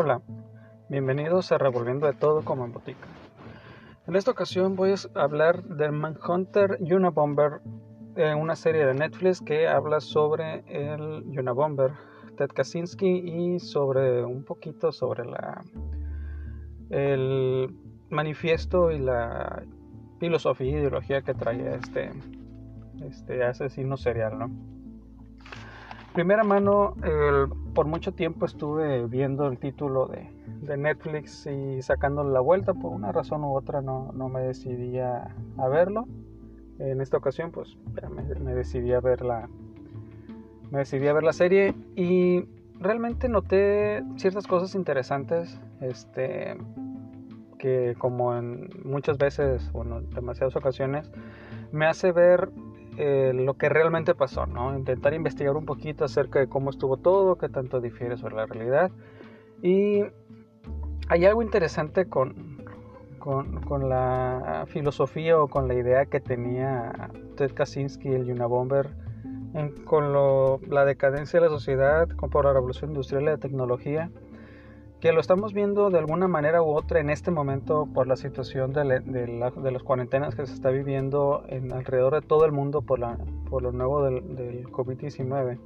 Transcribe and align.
Hola, 0.00 0.22
bienvenidos 0.88 1.50
a 1.50 1.58
Revolviendo 1.58 2.06
de 2.06 2.12
Todo 2.12 2.44
como 2.44 2.64
en 2.64 2.70
Botica. 2.70 3.08
En 4.06 4.14
esta 4.14 4.30
ocasión 4.30 4.76
voy 4.76 4.92
a 4.92 5.20
hablar 5.20 5.64
del 5.64 5.90
Manhunter 5.90 6.78
Unabomber, 6.80 7.60
eh, 8.14 8.32
una 8.32 8.54
serie 8.54 8.86
de 8.86 8.94
Netflix 8.94 9.40
que 9.40 9.66
habla 9.66 9.98
sobre 9.98 10.62
el 10.68 11.24
Unabomber 11.36 11.90
Ted 12.36 12.50
Kaczynski 12.54 13.08
y 13.08 13.58
sobre 13.58 14.24
un 14.24 14.44
poquito 14.44 14.92
sobre 14.92 15.24
la 15.24 15.64
el 16.90 17.68
manifiesto 18.08 18.92
y 18.92 19.00
la 19.00 19.64
filosofía 20.20 20.76
e 20.76 20.78
ideología 20.78 21.22
que 21.22 21.34
traía 21.34 21.74
este, 21.74 22.12
este 23.02 23.42
asesino 23.42 23.96
serial, 23.96 24.38
¿no? 24.38 24.48
Primera 26.14 26.44
mano, 26.44 26.94
por 27.78 27.86
mucho 27.86 28.10
tiempo 28.10 28.44
estuve 28.44 29.06
viendo 29.06 29.46
el 29.46 29.56
título 29.56 30.06
de, 30.08 30.28
de 30.62 30.76
Netflix 30.76 31.46
y 31.46 31.80
sacándole 31.80 32.32
la 32.32 32.40
vuelta, 32.40 32.74
por 32.74 32.90
una 32.90 33.12
razón 33.12 33.44
u 33.44 33.54
otra 33.54 33.80
no, 33.80 34.10
no 34.14 34.28
me 34.28 34.40
decidía 34.40 35.32
a 35.56 35.68
verlo. 35.68 36.08
En 36.80 37.00
esta 37.00 37.18
ocasión, 37.18 37.52
pues 37.52 37.76
me, 38.10 38.34
me 38.40 38.52
decidí 38.52 38.92
a 38.92 38.98
ver 38.98 39.24
la, 39.24 39.48
me 40.72 40.80
decidí 40.80 41.06
a 41.06 41.12
ver 41.12 41.22
la 41.22 41.32
serie 41.32 41.72
y 41.94 42.48
realmente 42.80 43.28
noté 43.28 44.02
ciertas 44.16 44.48
cosas 44.48 44.74
interesantes, 44.74 45.60
este, 45.80 46.56
que 47.60 47.94
como 47.96 48.36
en 48.36 48.70
muchas 48.82 49.18
veces 49.18 49.70
o 49.72 49.84
en 49.84 50.10
demasiadas 50.10 50.56
ocasiones 50.56 51.12
me 51.70 51.86
hace 51.86 52.10
ver 52.10 52.50
eh, 53.00 53.32
lo 53.32 53.54
que 53.54 53.68
realmente 53.68 54.16
pasó, 54.16 54.46
¿no? 54.46 54.76
Intentar 54.76 55.14
investigar 55.14 55.56
un 55.56 55.64
poquito 55.64 56.04
acerca 56.04 56.40
de 56.40 56.48
cómo 56.48 56.70
estuvo 56.70 56.96
todo, 56.96 57.36
qué 57.38 57.48
tanto 57.48 57.80
difiere 57.80 58.16
sobre 58.16 58.34
la 58.34 58.46
realidad. 58.46 58.90
Y 59.62 60.02
hay 61.08 61.24
algo 61.24 61.42
interesante 61.42 62.06
con, 62.08 62.64
con, 63.20 63.60
con 63.62 63.88
la 63.88 64.64
filosofía 64.66 65.40
o 65.40 65.46
con 65.46 65.68
la 65.68 65.74
idea 65.74 66.06
que 66.06 66.18
tenía 66.18 67.10
Ted 67.36 67.52
Kaczynski, 67.54 68.08
el 68.08 68.32
Unabomber, 68.32 68.88
con 69.84 70.12
lo, 70.12 70.60
la 70.68 70.84
decadencia 70.84 71.38
de 71.38 71.46
la 71.46 71.52
sociedad, 71.52 72.08
con, 72.08 72.30
por 72.30 72.46
la 72.46 72.52
revolución 72.52 72.90
industrial 72.90 73.22
y 73.22 73.26
la 73.26 73.38
tecnología, 73.38 74.10
que 75.00 75.12
lo 75.12 75.20
estamos 75.20 75.52
viendo 75.52 75.90
de 75.90 75.98
alguna 75.98 76.26
manera 76.26 76.62
u 76.62 76.70
otra 76.70 77.00
en 77.00 77.10
este 77.10 77.30
momento 77.30 77.86
por 77.92 78.06
la 78.06 78.16
situación 78.16 78.72
de, 78.72 79.00
de, 79.00 79.70
las 79.70 79.82
cuarentenas 79.82 80.34
que 80.34 80.44
se 80.46 80.54
está 80.54 80.70
viviendo 80.70 81.44
en, 81.48 81.72
alrededor 81.72 82.14
de 82.14 82.22
todo 82.22 82.44
el 82.44 82.52
mundo 82.52 82.82
por, 82.82 82.98
la, 82.98 83.16
lo 83.50 83.72
nuevo 83.72 84.02
del, 84.02 84.34
del 84.34 84.66
COVID-19, 84.68 85.58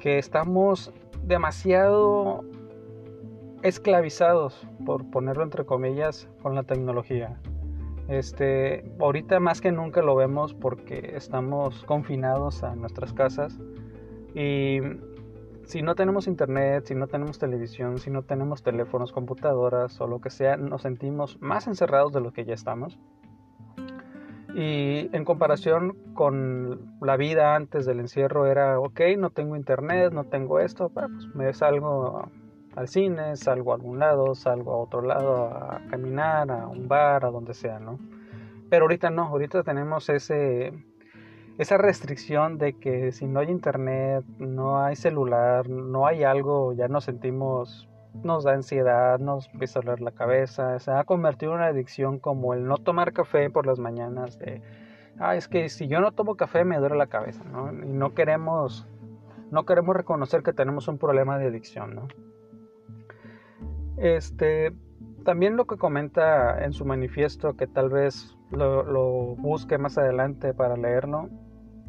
que 0.00 0.18
estamos 0.18 0.92
demasiado 1.22 2.44
esclavizados, 3.62 4.66
por 4.84 5.08
ponerlo 5.10 5.44
entre 5.44 5.64
comillas, 5.64 6.28
con 6.42 6.54
la 6.54 6.64
tecnología. 6.64 7.38
Este, 8.08 8.90
ahorita 8.98 9.38
más 9.38 9.60
que 9.60 9.70
nunca 9.70 10.02
lo 10.02 10.16
vemos 10.16 10.52
porque 10.52 11.12
estamos 11.14 11.84
confinados 11.84 12.64
a 12.64 12.74
nuestras 12.74 13.12
casas 13.12 13.56
y 14.34 14.80
si 15.64 15.82
no 15.82 15.94
tenemos 15.94 16.26
internet, 16.26 16.84
si 16.86 16.94
no 16.94 17.06
tenemos 17.06 17.38
televisión, 17.38 17.98
si 17.98 18.10
no 18.10 18.22
tenemos 18.22 18.62
teléfonos, 18.62 19.12
computadoras 19.12 20.00
o 20.00 20.06
lo 20.06 20.20
que 20.20 20.30
sea, 20.30 20.56
nos 20.56 20.82
sentimos 20.82 21.40
más 21.40 21.66
encerrados 21.66 22.12
de 22.12 22.20
lo 22.20 22.32
que 22.32 22.44
ya 22.44 22.54
estamos. 22.54 22.98
Y 24.54 25.08
en 25.14 25.24
comparación 25.24 25.96
con 26.14 26.96
la 27.00 27.16
vida 27.16 27.54
antes 27.54 27.86
del 27.86 28.00
encierro 28.00 28.46
era, 28.46 28.80
ok, 28.80 29.00
no 29.16 29.30
tengo 29.30 29.54
internet, 29.54 30.12
no 30.12 30.24
tengo 30.24 30.58
esto, 30.58 30.88
pues 30.88 31.06
me 31.34 31.52
salgo 31.52 32.28
al 32.74 32.88
cine, 32.88 33.36
salgo 33.36 33.72
a 33.72 33.76
algún 33.76 34.00
lado, 34.00 34.34
salgo 34.34 34.72
a 34.72 34.76
otro 34.78 35.02
lado 35.02 35.46
a 35.46 35.80
caminar, 35.88 36.50
a 36.50 36.66
un 36.66 36.88
bar, 36.88 37.24
a 37.24 37.30
donde 37.30 37.54
sea, 37.54 37.78
¿no? 37.78 37.98
Pero 38.68 38.84
ahorita 38.84 39.10
no, 39.10 39.26
ahorita 39.26 39.62
tenemos 39.62 40.08
ese, 40.08 40.72
esa 41.60 41.76
restricción 41.76 42.56
de 42.56 42.72
que 42.72 43.12
si 43.12 43.26
no 43.26 43.40
hay 43.40 43.50
internet, 43.50 44.24
no 44.38 44.82
hay 44.82 44.96
celular, 44.96 45.68
no 45.68 46.06
hay 46.06 46.24
algo, 46.24 46.72
ya 46.72 46.88
nos 46.88 47.04
sentimos, 47.04 47.86
nos 48.22 48.44
da 48.44 48.54
ansiedad, 48.54 49.18
nos 49.18 49.46
empieza 49.52 49.80
la 49.82 50.10
cabeza, 50.12 50.78
se 50.78 50.90
ha 50.90 51.04
convertido 51.04 51.52
en 51.52 51.58
una 51.58 51.66
adicción 51.66 52.18
como 52.18 52.54
el 52.54 52.66
no 52.66 52.78
tomar 52.78 53.12
café 53.12 53.50
por 53.50 53.66
las 53.66 53.78
mañanas, 53.78 54.38
de, 54.38 54.62
ah, 55.18 55.36
es 55.36 55.48
que 55.48 55.68
si 55.68 55.86
yo 55.86 56.00
no 56.00 56.12
tomo 56.12 56.34
café 56.34 56.64
me 56.64 56.78
duele 56.78 56.96
la 56.96 57.08
cabeza, 57.08 57.44
¿no? 57.44 57.70
Y 57.70 57.92
no 57.92 58.14
queremos, 58.14 58.88
no 59.50 59.66
queremos 59.66 59.94
reconocer 59.94 60.42
que 60.42 60.54
tenemos 60.54 60.88
un 60.88 60.96
problema 60.96 61.36
de 61.36 61.48
adicción, 61.48 61.94
¿no? 61.94 62.08
Este, 63.98 64.72
también 65.26 65.58
lo 65.58 65.66
que 65.66 65.76
comenta 65.76 66.64
en 66.64 66.72
su 66.72 66.86
manifiesto, 66.86 67.54
que 67.54 67.66
tal 67.66 67.90
vez 67.90 68.34
lo, 68.50 69.36
busque 69.36 69.76
más 69.76 69.98
adelante 69.98 70.54
para 70.54 70.78
leerlo, 70.78 71.28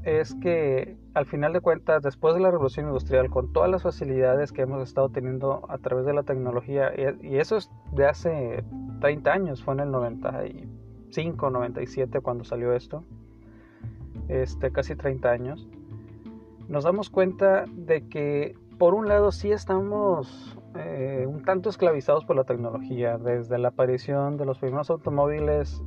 es 0.04 0.34
que 0.36 0.98
al 1.14 1.26
final 1.26 1.54
de 1.54 1.62
cuentas, 1.62 2.02
después 2.02 2.34
de 2.34 2.42
la 2.42 2.50
revolución 2.52 2.88
industrial, 2.88 3.30
con 3.30 3.54
todas 3.54 3.70
las 3.70 3.84
facilidades 3.84 4.52
que 4.52 4.64
hemos 4.64 4.82
estado 4.82 5.10
teniendo 5.10 5.66
a 5.70 5.78
través 5.78 6.06
de 6.06 6.14
la 6.14 6.24
tecnología, 6.24 6.92
y, 7.22 7.38
eso 7.38 7.58
es 7.58 7.70
de 7.92 8.08
hace 8.08 8.64
30 9.00 9.32
años, 9.32 9.64
fue 9.64 9.76
en 9.76 9.82
el 9.82 9.92
95, 9.92 11.50
97 11.50 12.22
cuando 12.22 12.44
salió 12.44 12.74
esto, 12.74 13.04
este, 14.28 14.72
casi 14.72 14.96
30 14.96 15.30
años, 15.30 15.68
nos 16.68 16.84
damos 16.84 17.10
cuenta 17.10 17.66
de 17.68 18.08
que 18.08 18.56
por 18.80 18.96
un 18.96 19.08
lado 19.08 19.32
sí 19.32 19.52
estamos 19.52 20.58
eh, 20.76 21.26
un 21.28 21.44
tanto 21.44 21.70
esclavizados 21.70 22.26
por 22.26 22.36
la 22.36 22.46
tecnología. 22.46 23.18
Desde 23.18 23.58
la 23.58 23.68
aparición 23.68 24.38
de 24.38 24.46
los 24.46 24.58
primeros 24.58 24.90
automóviles 24.90 25.84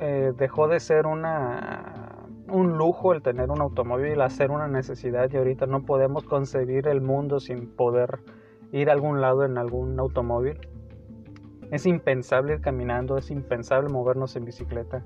eh, 0.00 0.32
dejó 0.36 0.68
de 0.68 0.80
ser 0.80 1.06
una, 1.06 2.07
un 2.50 2.78
lujo 2.78 3.12
el 3.12 3.22
tener 3.22 3.50
un 3.50 3.60
automóvil, 3.60 4.20
hacer 4.20 4.50
una 4.50 4.68
necesidad 4.68 5.30
y 5.32 5.36
ahorita 5.36 5.66
no 5.66 5.84
podemos 5.84 6.24
concebir 6.24 6.88
el 6.88 7.00
mundo 7.00 7.40
sin 7.40 7.68
poder 7.68 8.20
ir 8.72 8.90
a 8.90 8.92
algún 8.92 9.20
lado 9.20 9.44
en 9.44 9.58
algún 9.58 9.98
automóvil. 9.98 10.58
Es 11.70 11.86
impensable 11.86 12.54
ir 12.54 12.60
caminando, 12.60 13.18
es 13.18 13.30
impensable 13.30 13.88
movernos 13.90 14.36
en 14.36 14.44
bicicleta. 14.44 15.02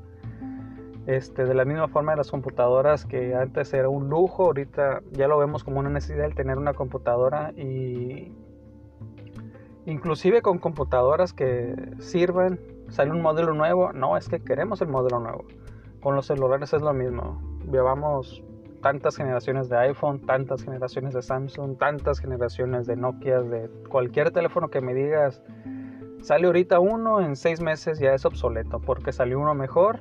Este, 1.07 1.45
de 1.45 1.55
la 1.55 1.65
misma 1.65 1.89
forma 1.89 2.13
de 2.13 2.19
las 2.19 2.31
computadoras 2.31 3.05
que 3.05 3.35
antes 3.35 3.75
era 3.75 3.89
un 3.89 4.09
lujo, 4.09 4.45
ahorita 4.45 5.03
ya 5.11 5.27
lo 5.27 5.37
vemos 5.37 5.65
como 5.65 5.81
una 5.81 5.91
necesidad 5.91 6.27
el 6.27 6.37
tener 6.37 6.59
una 6.59 6.75
computadora 6.75 7.53
y 7.57 8.33
inclusive 9.85 10.43
con 10.43 10.59
computadoras 10.59 11.33
que 11.33 11.75
sirvan, 11.99 12.61
sale 12.89 13.11
un 13.11 13.21
modelo 13.21 13.53
nuevo, 13.53 13.93
no 13.93 14.17
es 14.17 14.29
que 14.29 14.39
queremos 14.39 14.81
el 14.81 14.89
modelo 14.89 15.19
nuevo. 15.19 15.45
Con 16.03 16.17
los 16.17 16.27
celulares 16.27 16.73
es 16.73 16.83
lo 16.83 16.93
mismo. 16.93 17.41
Llevamos 17.71 18.43
tantas 18.83 19.17
generaciones 19.17 19.69
de 19.69 19.79
iPhone, 19.79 20.21
tantas 20.21 20.65
generaciones 20.65 21.15
de 21.15 21.23
Samsung, 21.23 21.79
tantas 21.79 22.19
generaciones 22.19 22.87
de 22.87 22.97
Nokia, 22.97 23.41
de 23.41 23.71
cualquier 23.89 24.33
teléfono 24.33 24.69
que 24.69 24.81
me 24.81 24.93
digas, 24.93 25.41
sale 26.21 26.47
ahorita 26.47 26.81
uno, 26.81 27.21
en 27.21 27.37
seis 27.37 27.61
meses 27.61 27.99
ya 27.99 28.13
es 28.13 28.25
obsoleto 28.25 28.81
porque 28.81 29.13
salió 29.13 29.39
uno 29.39 29.55
mejor 29.55 30.01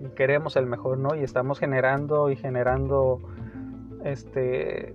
y 0.00 0.08
queremos 0.10 0.56
el 0.56 0.66
mejor, 0.66 0.98
¿no? 0.98 1.14
Y 1.16 1.24
estamos 1.24 1.58
generando 1.58 2.30
y 2.30 2.36
generando 2.36 3.18
este 4.04 4.94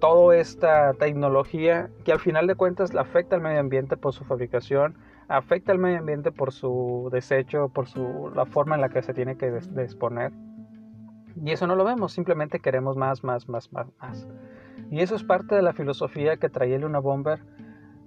toda 0.00 0.36
esta 0.36 0.92
tecnología 0.94 1.90
que 2.04 2.12
al 2.12 2.20
final 2.20 2.46
de 2.46 2.54
cuentas 2.54 2.94
afecta 2.94 3.36
al 3.36 3.42
medio 3.42 3.60
ambiente 3.60 3.96
por 3.96 4.12
su 4.12 4.24
fabricación, 4.24 4.96
afecta 5.28 5.72
al 5.72 5.78
medio 5.78 5.98
ambiente 5.98 6.32
por 6.32 6.52
su 6.52 7.08
desecho, 7.12 7.68
por 7.68 7.88
su, 7.88 8.30
la 8.34 8.46
forma 8.46 8.74
en 8.74 8.80
la 8.80 8.88
que 8.88 9.02
se 9.02 9.14
tiene 9.14 9.36
que 9.36 9.50
disponer. 9.50 10.32
Y 11.42 11.50
eso 11.50 11.66
no 11.66 11.74
lo 11.76 11.84
vemos, 11.84 12.12
simplemente 12.12 12.60
queremos 12.60 12.96
más, 12.96 13.24
más, 13.24 13.48
más, 13.48 13.72
más, 13.72 13.88
más. 14.00 14.28
Y 14.90 15.00
eso 15.00 15.16
es 15.16 15.24
parte 15.24 15.54
de 15.54 15.62
la 15.62 15.72
filosofía 15.72 16.36
que 16.36 16.48
traía 16.48 16.78
Luna 16.78 17.00
Bomber 17.00 17.40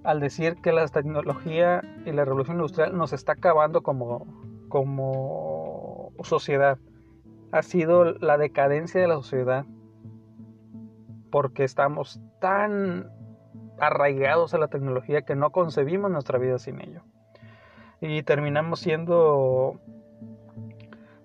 al 0.04 0.20
decir 0.20 0.56
que 0.62 0.72
la 0.72 0.88
tecnología 0.88 1.82
y 2.06 2.12
la 2.12 2.24
revolución 2.24 2.58
industrial 2.58 2.98
nos 2.98 3.12
está 3.12 3.34
acabando 3.34 3.82
como, 3.82 4.26
como 4.70 6.14
sociedad. 6.24 6.78
Ha 7.52 7.62
sido 7.62 8.06
la 8.14 8.38
decadencia 8.38 9.02
de 9.02 9.08
la 9.08 9.16
sociedad 9.16 9.66
porque 11.30 11.64
estamos 11.64 12.22
tan 12.40 13.10
arraigados 13.80 14.54
a 14.54 14.58
la 14.58 14.68
tecnología 14.70 15.24
que 15.24 15.36
no 15.36 15.52
concebimos 15.52 16.10
nuestra 16.12 16.40
vida 16.40 16.58
sin 16.58 16.82
ello. 16.82 17.04
Y 18.02 18.24
terminamos 18.24 18.80
siendo 18.80 19.80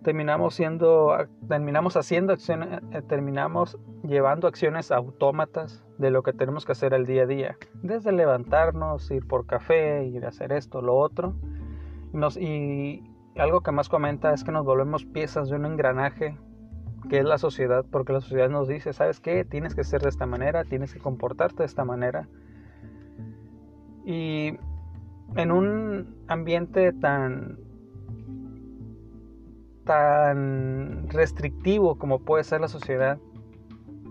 terminamos 0.03 0.55
siendo 0.55 1.17
terminamos 1.49 1.97
haciendo 1.97 2.33
acciones 2.33 2.81
eh, 2.91 3.03
terminamos 3.03 3.79
llevando 4.03 4.49
acciones 4.49 4.91
autómatas 4.91 5.85
de 5.99 6.11
lo 6.11 6.25
que 6.25 6.33
tenemos 6.33 6.65
que 6.65 6.73
hacer 6.73 6.93
el 6.93 7.07
día 7.07 7.23
a 7.23 7.27
día 7.27 7.57
desde 7.85 8.11
levantarnos 8.11 9.09
ir 9.13 9.25
por 9.29 9.47
café 9.47 10.05
ir 10.07 10.25
a 10.25 10.31
hacer 10.31 10.51
esto 10.51 10.83
lo 10.83 10.97
otro 10.97 11.37
nos, 12.13 12.37
y 12.37 13.03
algo 13.37 13.63
que 13.63 13.73
más 13.73 13.89
comenta 13.89 14.33
es 14.35 14.45
que 14.45 14.53
nos 14.53 14.65
volvemos 14.65 15.05
piezas 15.05 15.49
de 15.49 15.57
un 15.57 15.65
engranaje 15.67 16.37
que 17.09 17.19
es 17.19 17.25
la 17.25 17.39
sociedad, 17.39 17.85
porque 17.91 18.13
la 18.13 18.21
sociedad 18.21 18.49
nos 18.49 18.69
dice, 18.69 18.93
¿sabes 18.93 19.21
qué? 19.21 19.45
Tienes 19.45 19.75
que 19.75 19.83
ser 19.83 20.03
de 20.03 20.09
esta 20.09 20.27
manera, 20.27 20.65
tienes 20.65 20.95
que 20.95 21.01
comportarte 21.01 21.59
de 21.59 21.67
esta 21.67 21.85
manera. 21.85 22.29
Y 24.05 24.57
en 25.37 25.53
un 25.53 26.17
ambiente 26.29 26.93
tan 26.93 27.59
tan 29.85 31.09
restrictivo 31.09 31.97
como 31.97 32.21
puede 32.21 32.45
ser 32.45 32.61
la 32.61 32.69
sociedad, 32.69 33.19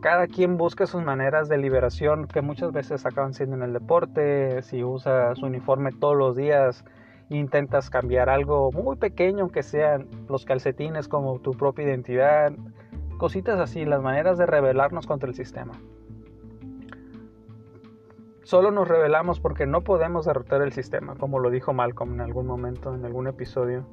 cada 0.01 0.27
quien 0.27 0.57
busca 0.57 0.85
sus 0.85 1.03
maneras 1.03 1.47
de 1.47 1.57
liberación 1.57 2.27
que 2.27 2.41
muchas 2.41 2.71
veces 2.73 3.05
acaban 3.05 3.33
siendo 3.33 3.55
en 3.55 3.61
el 3.61 3.73
deporte, 3.73 4.61
si 4.63 4.83
usas 4.83 5.41
uniforme 5.41 5.91
todos 5.91 6.17
los 6.17 6.35
días, 6.35 6.83
intentas 7.29 7.89
cambiar 7.89 8.29
algo 8.29 8.71
muy 8.71 8.97
pequeño, 8.97 9.43
aunque 9.43 9.63
sean 9.63 10.07
los 10.27 10.43
calcetines 10.43 11.07
como 11.07 11.39
tu 11.39 11.51
propia 11.51 11.85
identidad, 11.85 12.51
cositas 13.17 13.59
así, 13.59 13.85
las 13.85 14.01
maneras 14.01 14.37
de 14.37 14.47
rebelarnos 14.47 15.07
contra 15.07 15.29
el 15.29 15.35
sistema. 15.35 15.73
Solo 18.51 18.69
nos 18.69 18.89
rebelamos 18.89 19.39
porque 19.39 19.65
no 19.65 19.79
podemos 19.79 20.25
derrotar 20.25 20.61
el 20.61 20.73
sistema, 20.73 21.15
como 21.15 21.39
lo 21.39 21.49
dijo 21.49 21.71
Malcolm 21.71 22.15
en 22.15 22.19
algún 22.19 22.47
momento, 22.47 22.93
en 22.93 23.05
algún 23.05 23.27
episodio. 23.27 23.85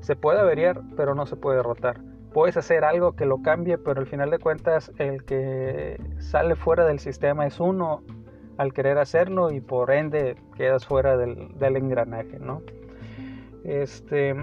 Se 0.00 0.16
puede 0.16 0.40
averiar, 0.40 0.80
pero 0.96 1.14
no 1.14 1.24
se 1.24 1.36
puede 1.36 1.58
derrotar. 1.58 2.00
Puedes 2.32 2.56
hacer 2.56 2.82
algo 2.82 3.12
que 3.12 3.26
lo 3.26 3.42
cambie, 3.42 3.78
pero 3.78 4.00
al 4.00 4.08
final 4.08 4.30
de 4.30 4.40
cuentas 4.40 4.90
el 4.98 5.22
que 5.22 6.00
sale 6.18 6.56
fuera 6.56 6.84
del 6.84 6.98
sistema 6.98 7.46
es 7.46 7.60
uno 7.60 8.02
al 8.56 8.72
querer 8.72 8.98
hacerlo 8.98 9.52
y 9.52 9.60
por 9.60 9.92
ende 9.92 10.34
quedas 10.56 10.84
fuera 10.84 11.16
del, 11.16 11.56
del 11.56 11.76
engranaje, 11.76 12.40
¿no? 12.40 12.60
Este, 13.62 14.34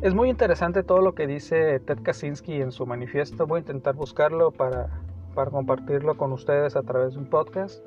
es 0.00 0.14
muy 0.14 0.30
interesante 0.30 0.84
todo 0.84 1.00
lo 1.00 1.16
que 1.16 1.26
dice 1.26 1.80
Ted 1.80 1.98
Kaczynski 2.04 2.62
en 2.62 2.70
su 2.70 2.86
manifiesto. 2.86 3.48
Voy 3.48 3.58
a 3.58 3.60
intentar 3.62 3.96
buscarlo 3.96 4.52
para, 4.52 5.01
para 5.34 5.50
compartirlo 5.50 6.16
con 6.16 6.32
ustedes 6.32 6.76
a 6.76 6.82
través 6.82 7.14
de 7.14 7.20
un 7.20 7.26
podcast. 7.26 7.84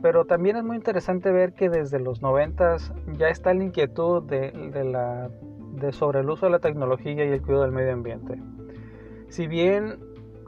Pero 0.00 0.24
también 0.24 0.56
es 0.56 0.64
muy 0.64 0.76
interesante 0.76 1.30
ver 1.30 1.54
que 1.54 1.68
desde 1.68 2.00
los 2.00 2.22
90 2.22 2.76
ya 3.16 3.28
está 3.28 3.54
la 3.54 3.62
inquietud 3.62 4.22
de, 4.22 4.52
la, 4.84 5.30
sobre 5.92 6.20
el 6.20 6.30
uso 6.30 6.46
de 6.46 6.52
la 6.52 6.58
tecnología 6.58 7.12
y 7.12 7.20
el 7.20 7.42
cuidado 7.42 7.62
del 7.62 7.72
medio 7.72 7.92
ambiente. 7.92 8.40
Si 9.28 9.46
bien 9.46 9.98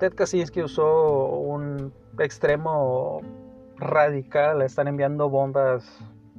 Ted 0.01 0.15
Kaczynski 0.15 0.63
usó 0.63 1.29
un 1.29 1.93
extremo 2.19 3.21
radical, 3.77 4.63
están 4.63 4.89
enviando 4.89 5.29
bombas 5.29 5.85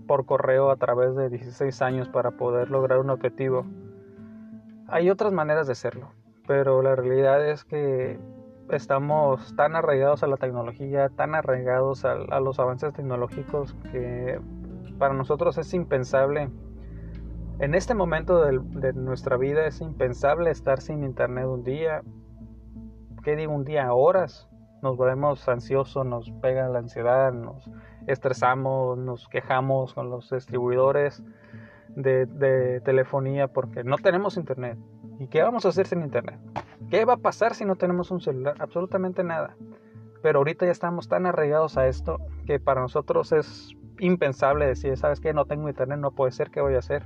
por 0.07 0.25
correo 0.25 0.69
a 0.69 0.75
través 0.75 1.15
de 1.15 1.29
16 1.29 1.81
años 1.81 2.09
para 2.09 2.31
poder 2.31 2.69
lograr 2.69 2.99
un 2.99 3.09
objetivo 3.09 3.65
hay 4.87 5.09
otras 5.09 5.33
maneras 5.33 5.67
de 5.67 5.73
hacerlo, 5.73 6.11
pero 6.47 6.81
la 6.81 6.95
realidad 6.95 7.47
es 7.47 7.63
que 7.63 8.19
estamos 8.69 9.55
tan 9.55 9.75
arraigados 9.75 10.23
a 10.23 10.27
la 10.27 10.37
tecnología, 10.37 11.09
tan 11.09 11.35
arraigados 11.35 12.05
a, 12.05 12.39
los 12.39 12.59
avances 12.59 12.93
tecnológicos 12.93 13.73
que 13.91 14.39
para 14.97 15.13
nosotros 15.13 15.57
es 15.57 15.73
impensable. 15.73 16.49
En 17.59 17.73
este 17.73 17.93
momento 17.93 18.41
de, 18.43 18.93
nuestra 18.93 19.37
vida 19.37 19.65
es 19.65 19.81
impensable 19.81 20.51
estar 20.51 20.81
sin 20.81 21.03
internet 21.03 21.45
un 21.45 21.63
día. 21.63 22.01
¿Qué 23.23 23.35
digo 23.35 23.53
un 23.53 23.63
día? 23.63 23.93
Horas. 23.93 24.49
Nos 24.81 24.97
volvemos 24.97 25.47
ansiosos, 25.47 26.05
nos 26.05 26.29
pega 26.41 26.67
la 26.69 26.79
ansiedad, 26.79 27.33
nos 27.33 27.69
estresamos, 28.07 28.97
nos 28.97 29.27
quejamos 29.29 29.93
con 29.93 30.09
los 30.09 30.29
distribuidores 30.29 31.23
de, 31.95 32.81
telefonía 32.83 33.47
porque 33.47 33.83
no 33.83 33.97
tenemos 33.97 34.37
internet. 34.37 34.77
¿Y 35.19 35.27
qué 35.27 35.41
vamos 35.41 35.65
a 35.65 35.69
hacer 35.69 35.87
sin 35.87 36.01
internet? 36.01 36.39
¿Qué 36.95 37.03
va 37.03 37.15
a 37.15 37.17
pasar 37.17 37.55
si 37.55 37.65
no 37.65 37.75
tenemos 37.75 38.09
un 38.09 38.21
celular? 38.21 38.55
Absolutamente 38.59 39.21
nada. 39.21 39.57
Pero 40.21 40.39
ahorita 40.39 40.65
ya 40.65 40.71
estamos 40.71 41.09
tan 41.09 41.25
arraigados 41.25 41.75
a 41.75 41.87
esto 41.87 42.21
que 42.45 42.57
para 42.57 42.79
nosotros 42.79 43.33
es 43.33 43.75
impensable 43.99 44.65
decir, 44.65 44.95
¿sabes 44.95 45.19
qué? 45.19 45.33
No 45.33 45.43
tengo 45.43 45.67
internet, 45.67 45.99
no 45.99 46.11
puede 46.11 46.31
ser, 46.31 46.51
¿qué 46.51 46.61
voy 46.61 46.75
a 46.75 46.79
hacer? 46.79 47.03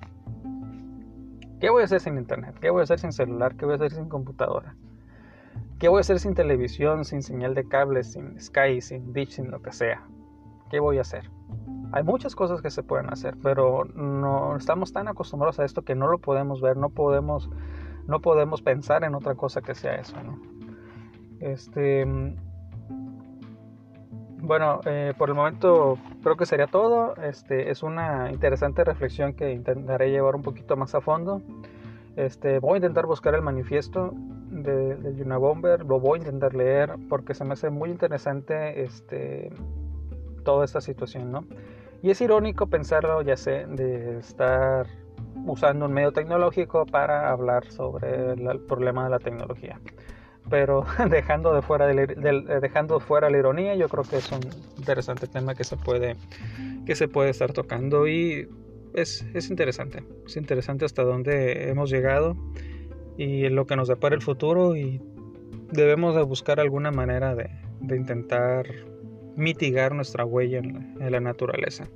¿Qué 1.59 1.71
voy 1.71 1.81
a 1.81 1.86
hacer 1.86 2.01
sin 2.01 2.19
internet? 2.19 2.56
¿Qué 2.62 2.69
voy 2.69 2.81
a 2.81 2.83
hacer 2.83 3.00
sin 3.00 3.12
celular? 3.12 3.56
¿Qué 3.56 3.65
voy 3.65 3.71
a 3.74 3.75
hacer 3.77 3.91
sin 3.94 4.09
computadora? 4.09 4.75
¿Qué 5.80 5.89
voy 5.89 5.97
a 5.97 6.01
hacer 6.01 6.19
sin 6.19 6.36
televisión, 6.36 7.03
sin 7.03 7.24
señal 7.24 7.56
de 7.56 7.68
cable, 7.68 8.03
sin 8.03 8.39
Sky, 8.39 8.81
sin 8.81 9.12
Dish, 9.12 9.38
sin 9.38 9.50
lo 9.50 9.63
que 9.63 9.71
sea? 9.71 10.03
¿Qué 10.69 10.80
voy 10.80 11.00
a 11.00 11.01
hacer? 11.01 11.31
Hay 11.94 12.03
muchas 12.03 12.36
cosas 12.36 12.62
que 12.62 12.69
se 12.69 12.83
pueden 12.83 13.12
hacer, 13.12 13.38
pero 13.41 13.86
no 13.86 14.56
estamos 14.56 14.94
tan 14.94 15.07
acostumbrados 15.07 15.59
a 15.59 15.65
esto 15.65 15.81
que 15.81 15.95
no 15.95 16.07
lo 16.07 16.19
podemos 16.19 16.62
ver, 16.62 16.77
no 16.77 16.89
podemos, 16.89 17.50
no 18.10 18.20
podemos 18.20 18.62
pensar 18.62 19.04
en 19.04 19.16
otra 19.16 19.36
cosa 19.36 19.62
que 19.62 19.76
sea 19.76 19.96
eso. 19.96 20.16
Este, 21.40 22.06
bueno, 24.42 24.82
eh, 24.86 25.14
por 25.18 25.30
el 25.30 25.36
momento 25.36 25.98
creo 26.24 26.36
que 26.36 26.46
sería 26.46 26.68
todo. 26.68 27.16
Este 27.18 27.70
es 27.70 27.84
una 27.84 28.32
interesante 28.32 28.84
reflexión 28.84 29.34
que 29.34 29.52
intentaré 29.52 30.10
llevar 30.10 30.36
un 30.36 30.42
poquito 30.42 30.76
más 30.76 30.96
a 30.96 31.02
fondo. 31.02 31.42
Este, 32.16 32.60
voy 32.60 32.74
a 32.74 32.78
intentar 32.78 33.06
buscar 33.06 33.36
el 33.36 33.42
manifiesto 33.42 34.12
de, 34.50 34.96
de 34.96 35.38
Bomber, 35.38 35.86
lo 35.86 36.00
voy 36.00 36.18
a 36.18 36.24
intentar 36.24 36.56
leer 36.56 36.96
porque 37.08 37.36
se 37.36 37.46
me 37.46 37.54
hace 37.54 37.70
muy 37.70 37.92
interesante 37.92 38.82
este, 38.82 39.52
toda 40.44 40.66
esta 40.66 40.82
situación, 40.82 41.32
¿no? 41.32 41.46
Y 42.02 42.10
es 42.10 42.20
irónico 42.22 42.68
pensarlo, 42.68 43.22
ya 43.22 43.38
sé, 43.38 43.66
de 43.68 44.18
estar 44.18 44.88
usando 45.45 45.86
un 45.86 45.94
medio 45.94 46.12
tecnológico 46.12 46.86
para 46.86 47.31
hablar 47.31 47.69
sobre 47.71 48.33
el 48.33 48.59
problema 48.62 49.06
de 49.06 49.09
la 49.09 49.19
tecnología. 49.19 49.80
Pero 50.50 50.86
dejando, 51.09 51.53
de 51.53 51.62
fuera 51.62 51.88
dejando 51.88 53.00
fuera 53.00 53.30
la 53.30 53.38
ironía, 53.38 53.75
yo 53.75 53.88
creo 53.89 54.03
que 54.03 54.18
es 54.18 54.31
un 54.31 54.41
interesante 54.77 55.27
tema 55.27 55.56
que 55.56 55.63
se 55.63 55.77
puede, 55.77 56.15
que 56.86 56.95
se 56.95 57.07
puede 57.07 57.30
estar 57.30 57.53
tocando 57.53 58.07
y 58.07 58.47
es, 58.94 59.25
es 59.33 59.50
interesante. 59.50 60.03
Es 60.25 60.38
interesante 60.38 60.86
hasta 60.86 61.03
dónde 61.03 61.69
hemos 61.69 61.89
llegado 61.89 62.36
y 63.18 63.50
lo 63.50 63.65
que 63.65 63.75
nos 63.75 63.88
depara 63.88 64.15
el 64.15 64.21
futuro 64.21 64.75
y 64.75 65.01
debemos 65.71 66.15
de 66.15 66.24
buscar 66.24 66.59
alguna 66.59 66.91
manera 66.91 67.36
de, 67.36 67.50
de 67.81 67.95
intentar 67.95 68.65
mitigar 69.36 69.95
nuestra 69.95 70.25
huella 70.25 70.59
en 70.59 70.95
la, 71.00 71.19
naturaleza. 71.19 71.88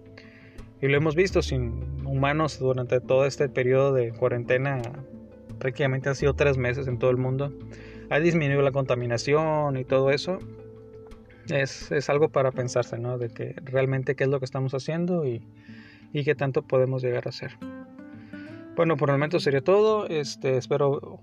Y 0.81 0.87
lo 0.87 0.97
hemos 0.97 1.15
visto 1.15 1.41
sin 1.41 1.92
humanos 2.13 2.59
durante 2.59 3.01
todo 3.01 3.25
este 3.25 3.49
periodo 3.49 3.93
de 3.93 4.11
cuarentena, 4.11 4.81
prácticamente 5.59 6.09
ha 6.09 6.15
sido 6.15 6.35
tres 6.35 6.57
meses 6.57 6.87
en 6.87 6.99
todo 6.99 7.11
el 7.11 7.17
mundo. 7.17 7.51
Ha 8.09 8.19
disminuido 8.19 8.61
la 8.61 8.71
contaminación 8.71 9.77
y 9.77 9.85
todo 9.85 10.11
eso. 10.11 10.39
Es, 11.49 11.91
es 11.91 12.09
algo 12.09 12.29
para 12.29 12.51
pensarse, 12.51 12.97
¿no? 12.99 13.17
De 13.17 13.29
que 13.29 13.55
realmente 13.63 14.15
qué 14.15 14.25
es 14.25 14.29
lo 14.29 14.39
que 14.39 14.45
estamos 14.45 14.73
haciendo 14.73 15.25
y, 15.25 15.41
y 16.13 16.23
qué 16.23 16.35
tanto 16.35 16.61
podemos 16.61 17.01
llegar 17.01 17.23
a 17.25 17.29
hacer. 17.29 17.51
Bueno, 18.75 18.95
por 18.95 19.09
el 19.09 19.15
momento 19.15 19.39
sería 19.39 19.61
todo. 19.61 20.07
Este, 20.07 20.57
espero 20.57 21.19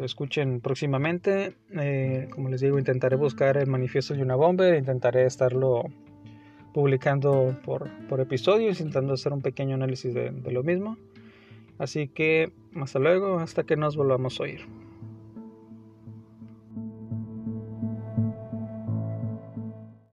escuchen 0.00 0.60
próximamente. 0.60 1.54
Eh, 1.78 2.28
como 2.30 2.48
les 2.48 2.60
digo, 2.60 2.78
intentaré 2.78 3.16
buscar 3.16 3.56
el 3.56 3.68
manifiesto 3.68 4.14
de 4.14 4.22
una 4.22 4.36
bomba, 4.36 4.76
intentaré 4.76 5.26
estarlo 5.26 5.84
publicando 6.72 7.56
por, 7.64 7.88
por 8.08 8.20
episodios, 8.20 8.80
intentando 8.80 9.14
hacer 9.14 9.32
un 9.32 9.42
pequeño 9.42 9.74
análisis 9.74 10.14
de, 10.14 10.30
de 10.30 10.52
lo 10.52 10.62
mismo. 10.62 10.96
Así 11.78 12.08
que 12.08 12.52
hasta 12.80 12.98
luego, 12.98 13.38
hasta 13.38 13.64
que 13.64 13.76
nos 13.76 13.96
volvamos 13.96 14.40
a 14.40 14.44
oír. 14.44 14.60